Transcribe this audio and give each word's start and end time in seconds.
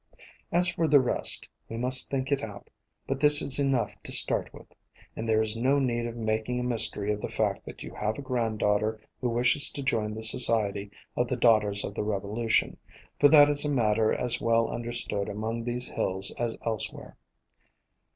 As 0.51 0.67
for 0.67 0.87
the 0.87 0.99
rest, 0.99 1.47
we 1.69 1.77
must 1.77 2.09
think 2.09 2.31
it 2.31 2.41
out, 2.41 2.71
but 3.05 3.19
this 3.19 3.39
is 3.39 3.59
enough 3.59 3.93
to 4.01 4.11
start 4.11 4.51
with; 4.51 4.65
and 5.15 5.29
there 5.29 5.43
is 5.43 5.55
no 5.55 5.77
need 5.77 6.07
of 6.07 6.15
making 6.17 6.59
a 6.59 6.63
mystery 6.63 7.13
of 7.13 7.21
the 7.21 7.29
fact 7.29 7.63
that 7.65 7.83
you 7.83 7.93
have 7.93 8.17
a 8.17 8.21
granddaughter 8.23 8.99
who 9.19 9.29
wishes 9.29 9.69
to 9.73 9.83
join 9.83 10.15
the 10.15 10.23
Society 10.23 10.89
of 11.15 11.27
the 11.27 11.37
Daughters 11.37 11.83
of 11.85 11.93
the 11.93 12.01
Revolution, 12.03 12.77
for 13.19 13.27
that 13.27 13.47
is 13.47 13.63
a 13.63 13.69
matter 13.69 14.11
as 14.11 14.41
well 14.41 14.71
un 14.71 14.81
derstood 14.83 15.29
among 15.29 15.63
these 15.63 15.87
hills 15.87 16.31
as 16.31 16.57
elsewhere. 16.65 17.15